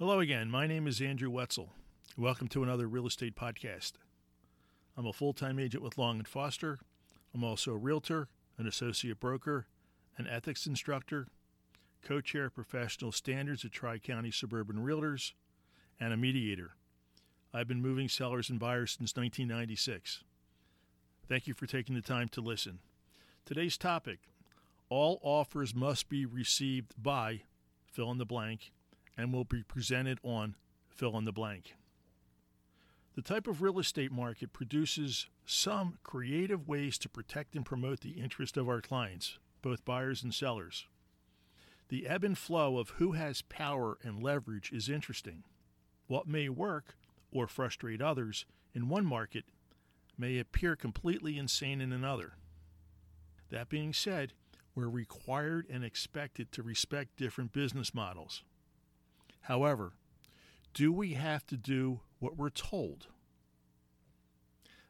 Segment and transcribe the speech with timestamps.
[0.00, 0.50] Hello again.
[0.50, 1.74] My name is Andrew Wetzel.
[2.16, 3.92] Welcome to another real estate podcast.
[4.96, 6.78] I'm a full time agent with Long and Foster.
[7.34, 9.66] I'm also a realtor, an associate broker,
[10.16, 11.26] an ethics instructor,
[12.02, 15.34] co chair of professional standards at Tri County Suburban Realtors,
[16.00, 16.70] and a mediator.
[17.52, 20.24] I've been moving sellers and buyers since 1996.
[21.28, 22.78] Thank you for taking the time to listen.
[23.44, 24.20] Today's topic
[24.88, 27.42] all offers must be received by
[27.84, 28.72] fill in the blank
[29.20, 30.56] and will be presented on
[30.88, 31.74] fill in the blank.
[33.14, 38.20] The type of real estate market produces some creative ways to protect and promote the
[38.20, 40.86] interest of our clients, both buyers and sellers.
[41.88, 45.42] The ebb and flow of who has power and leverage is interesting.
[46.06, 46.96] What may work
[47.30, 49.44] or frustrate others in one market
[50.16, 52.34] may appear completely insane in another.
[53.50, 54.32] That being said,
[54.74, 58.44] we're required and expected to respect different business models.
[59.42, 59.92] However,
[60.74, 63.08] do we have to do what we're told?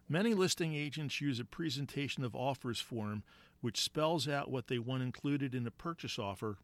[0.09, 3.23] Many listing agents use a presentation of offers form
[3.61, 6.59] which spells out what they want included in a purchase offer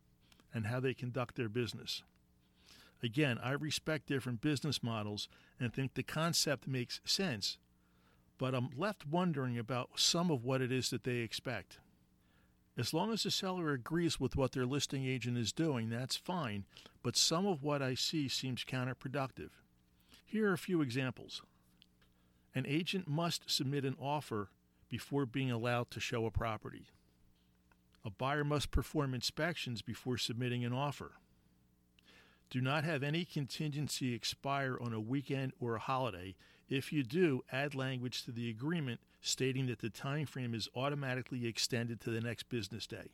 [0.52, 2.02] and how they conduct their business.
[3.02, 5.28] Again, I respect different business models
[5.60, 7.58] and think the concept makes sense,
[8.38, 11.78] but I'm left wondering about some of what it is that they expect.
[12.78, 16.64] As long as the seller agrees with what their listing agent is doing, that's fine,
[17.02, 19.50] but some of what I see seems counterproductive.
[20.24, 21.42] Here are a few examples.
[22.54, 24.50] An agent must submit an offer
[24.88, 26.86] before being allowed to show a property.
[28.04, 31.12] A buyer must perform inspections before submitting an offer.
[32.50, 36.36] Do not have any contingency expire on a weekend or a holiday.
[36.68, 41.46] If you do, add language to the agreement stating that the time frame is automatically
[41.46, 43.10] extended to the next business day.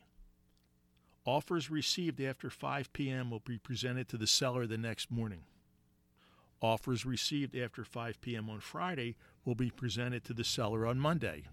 [1.25, 3.29] Offers received after 5 p.m.
[3.29, 5.43] will be presented to the seller the next morning.
[6.61, 8.49] Offers received after 5 p.m.
[8.49, 11.43] on Friday will be presented to the seller on Monday.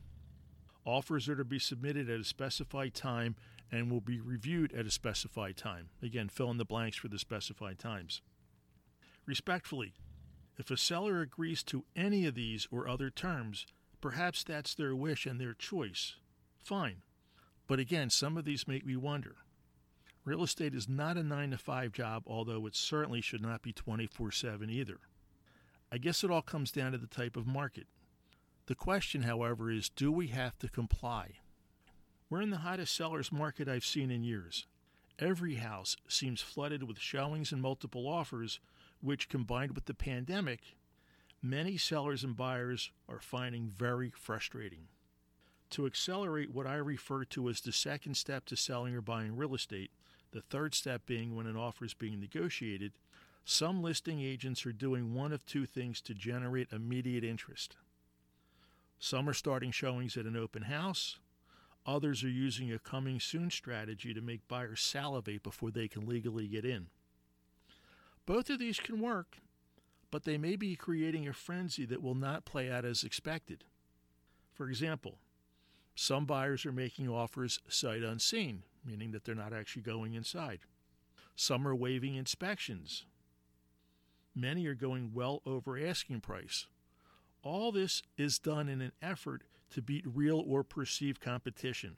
[0.84, 3.36] Offers are to be submitted at a specified time
[3.70, 5.90] and will be reviewed at a specified time.
[6.02, 8.22] Again, fill in the blanks for the specified times.
[9.26, 9.92] Respectfully,
[10.58, 13.66] if a seller agrees to any of these or other terms,
[14.00, 16.16] perhaps that's their wish and their choice.
[16.62, 17.02] Fine.
[17.66, 19.36] But again, some of these make me wonder.
[20.24, 23.72] Real estate is not a 9 to 5 job, although it certainly should not be
[23.72, 24.98] 24 7 either.
[25.90, 27.86] I guess it all comes down to the type of market.
[28.66, 31.38] The question, however, is do we have to comply?
[32.28, 34.66] We're in the hottest seller's market I've seen in years.
[35.18, 38.60] Every house seems flooded with showings and multiple offers,
[39.00, 40.76] which, combined with the pandemic,
[41.42, 44.88] many sellers and buyers are finding very frustrating.
[45.70, 49.54] To accelerate what I refer to as the second step to selling or buying real
[49.54, 49.90] estate,
[50.32, 52.92] the third step being when an offer is being negotiated,
[53.44, 57.76] some listing agents are doing one of two things to generate immediate interest.
[58.98, 61.18] Some are starting showings at an open house,
[61.86, 66.46] Others are using a coming soon strategy to make buyers salivate before they can legally
[66.46, 66.88] get in.
[68.26, 69.38] Both of these can work,
[70.10, 73.64] but they may be creating a frenzy that will not play out as expected.
[74.52, 75.18] For example,
[75.94, 80.60] some buyers are making offers sight unseen, meaning that they're not actually going inside.
[81.36, 83.04] Some are waiving inspections.
[84.34, 86.66] Many are going well over asking price.
[87.42, 91.96] All this is done in an effort to beat real or perceived competition.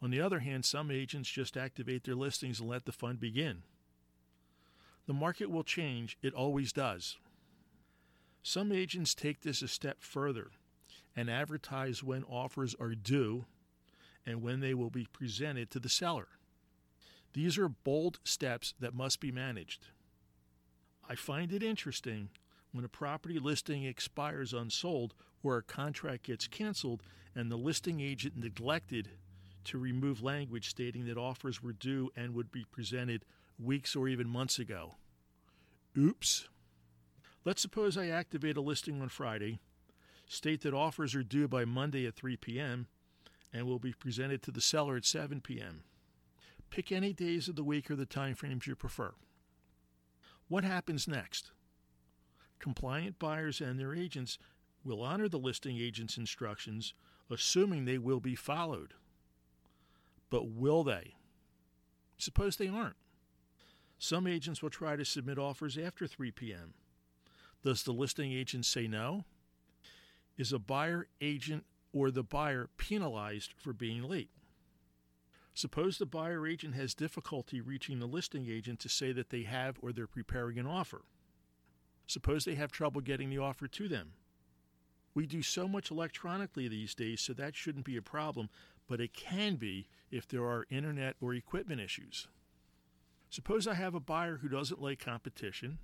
[0.00, 3.62] On the other hand, some agents just activate their listings and let the fun begin.
[5.06, 7.16] The market will change, it always does.
[8.42, 10.50] Some agents take this a step further
[11.14, 13.44] and advertise when offers are due
[14.24, 16.28] and when they will be presented to the seller.
[17.34, 19.86] These are bold steps that must be managed.
[21.08, 22.30] I find it interesting
[22.72, 27.02] when a property listing expires unsold or a contract gets canceled
[27.34, 29.10] and the listing agent neglected
[29.64, 33.24] to remove language stating that offers were due and would be presented
[33.58, 34.94] weeks or even months ago.
[35.96, 36.48] Oops.
[37.44, 39.60] Let's suppose I activate a listing on Friday,
[40.26, 42.86] state that offers are due by Monday at 3 p.m.,
[43.52, 45.82] and will be presented to the seller at 7 p.m.
[46.70, 49.12] Pick any days of the week or the time frames you prefer.
[50.48, 51.50] What happens next?
[52.62, 54.38] compliant buyers and their agents
[54.84, 56.94] will honor the listing agent's instructions,
[57.28, 58.94] assuming they will be followed.
[60.30, 61.16] But will they?
[62.16, 62.96] Suppose they aren't.
[64.02, 66.74] Some agents will try to submit offers after 3 p.m.
[67.62, 69.26] Does the listing agent say no?
[70.36, 74.30] Is a buyer agent or the buyer penalized for being late?
[75.54, 79.76] Suppose the buyer agent has difficulty reaching the listing agent to say that they have
[79.80, 81.02] or they're preparing an offer.
[82.08, 84.14] Suppose they have trouble getting the offer to them.
[85.14, 88.48] We do so much electronically these days, so that shouldn't be a problem,
[88.88, 92.26] but it can be if there are internet or equipment issues.
[93.32, 95.78] Suppose I have a buyer who doesn't like competition,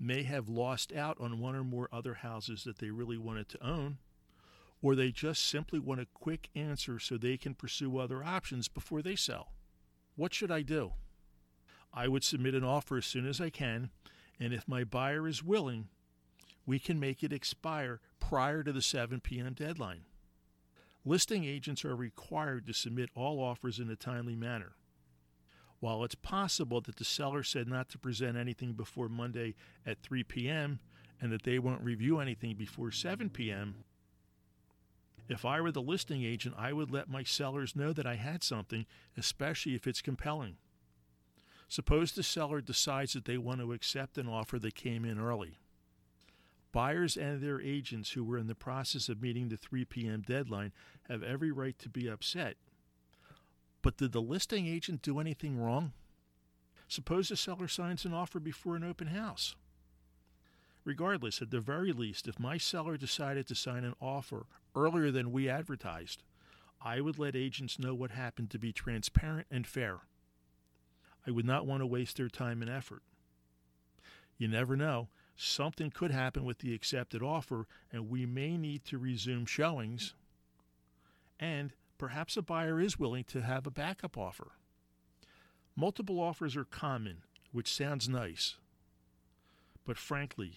[0.00, 3.64] may have lost out on one or more other houses that they really wanted to
[3.64, 3.98] own,
[4.82, 9.00] or they just simply want a quick answer so they can pursue other options before
[9.00, 9.52] they sell.
[10.16, 10.94] What should I do?
[11.94, 13.90] I would submit an offer as soon as I can,
[14.40, 15.86] and if my buyer is willing,
[16.66, 19.52] we can make it expire prior to the 7 p.m.
[19.52, 20.02] deadline.
[21.04, 24.72] Listing agents are required to submit all offers in a timely manner.
[25.80, 29.54] While it's possible that the seller said not to present anything before Monday
[29.86, 30.78] at 3 p.m.
[31.20, 33.76] and that they won't review anything before 7 p.m.,
[35.28, 38.42] if I were the listing agent, I would let my sellers know that I had
[38.42, 38.84] something,
[39.16, 40.56] especially if it's compelling.
[41.68, 45.58] Suppose the seller decides that they want to accept an offer that came in early.
[46.72, 50.22] Buyers and their agents who were in the process of meeting the 3 p.m.
[50.26, 50.72] deadline
[51.08, 52.56] have every right to be upset.
[53.82, 55.92] But did the listing agent do anything wrong?
[56.88, 59.54] Suppose the seller signs an offer before an open house.
[60.84, 65.32] Regardless, at the very least, if my seller decided to sign an offer earlier than
[65.32, 66.22] we advertised,
[66.82, 70.00] I would let agents know what happened to be transparent and fair.
[71.26, 73.02] I would not want to waste their time and effort.
[74.38, 75.08] You never know.
[75.36, 80.14] Something could happen with the accepted offer, and we may need to resume showings.
[81.38, 84.52] And perhaps a buyer is willing to have a backup offer.
[85.76, 87.18] Multiple offers are common,
[87.52, 88.56] which sounds nice.
[89.84, 90.54] But frankly,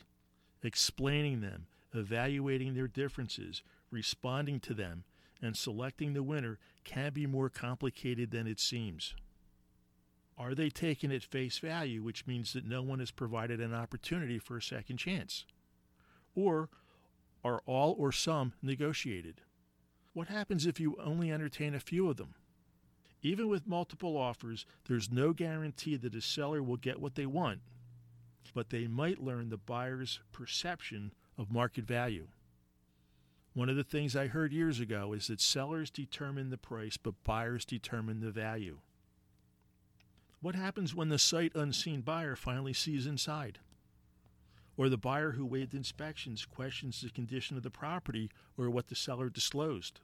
[0.64, 3.62] explaining them, evaluating their differences,
[3.92, 5.04] responding to them,
[5.42, 9.14] and selecting the winner can be more complicated than it seems.
[10.38, 14.40] Are they taken at face value, which means that no one has provided an opportunity
[14.40, 15.44] for a second chance?
[16.36, 16.70] Or
[17.44, 19.42] are all or some negotiated?
[20.14, 22.36] What happens if you only entertain a few of them?
[23.22, 27.62] Even with multiple offers, there's no guarantee that a seller will get what they want,
[28.54, 32.28] but they might learn the buyer's perception of market value.
[33.54, 37.24] One of the things I heard years ago is that sellers determine the price, but
[37.24, 38.80] buyers determine the value.
[40.42, 43.60] What happens when the sight unseen buyer finally sees inside?
[44.76, 48.96] Or the buyer who waived inspections questions the condition of the property or what the
[48.96, 50.00] seller disclosed?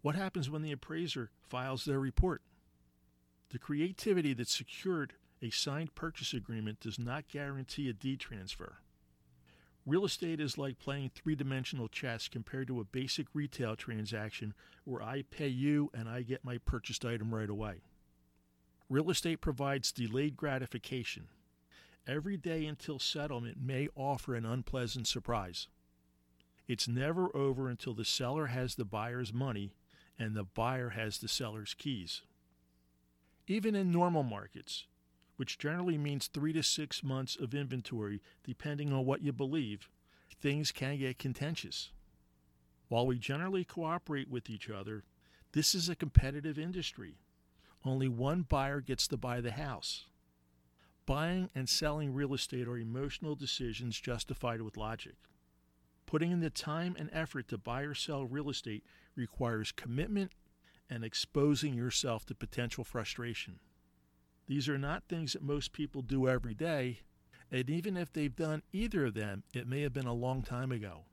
[0.00, 2.42] What happens when the appraiser files their report?
[3.50, 8.78] The creativity that secured a signed purchase agreement does not guarantee a deed transfer.
[9.86, 14.54] Real estate is like playing three dimensional chess compared to a basic retail transaction
[14.84, 17.82] where I pay you and I get my purchased item right away.
[18.88, 21.28] Real estate provides delayed gratification.
[22.06, 25.68] Every day until settlement may offer an unpleasant surprise.
[26.68, 29.72] It's never over until the seller has the buyer's money
[30.18, 32.22] and the buyer has the seller's keys.
[33.46, 34.86] Even in normal markets,
[35.36, 39.88] which generally means three to six months of inventory, depending on what you believe,
[40.40, 41.90] things can get contentious.
[42.88, 45.04] While we generally cooperate with each other,
[45.52, 47.16] this is a competitive industry.
[47.84, 50.04] Only one buyer gets to buy the house.
[51.06, 55.16] Buying and selling real estate are emotional decisions justified with logic.
[56.06, 58.84] Putting in the time and effort to buy or sell real estate
[59.14, 60.32] requires commitment
[60.88, 63.58] and exposing yourself to potential frustration.
[64.46, 67.00] These are not things that most people do every day,
[67.50, 70.72] and even if they've done either of them, it may have been a long time
[70.72, 71.04] ago.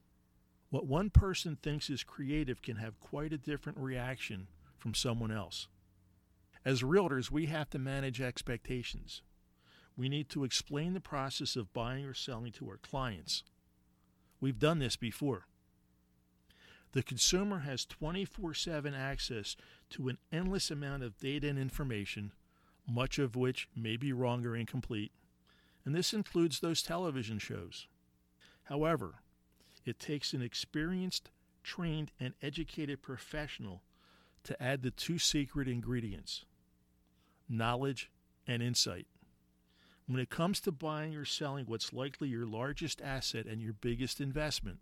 [0.69, 5.67] What one person thinks is creative can have quite a different reaction from someone else.
[6.63, 9.21] As realtors, we have to manage expectations.
[10.01, 13.43] We need to explain the process of buying or selling to our clients.
[14.39, 15.45] We've done this before.
[16.93, 19.55] The consumer has 24 7 access
[19.91, 22.31] to an endless amount of data and information
[22.87, 25.11] much of which may be wrong or incomplete,
[25.85, 27.85] and this includes those television shows.
[28.63, 29.21] However,
[29.85, 31.29] it takes an experienced,
[31.61, 33.83] trained, and educated professional
[34.45, 36.43] to add the two secret ingredients
[37.47, 38.09] knowledge
[38.47, 39.05] and insight.
[40.11, 44.19] When it comes to buying or selling what's likely your largest asset and your biggest
[44.19, 44.79] investment,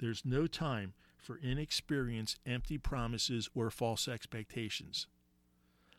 [0.00, 5.06] there's no time for inexperience, empty promises, or false expectations.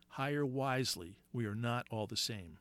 [0.09, 1.15] Hire wisely.
[1.33, 2.59] We are not all the same.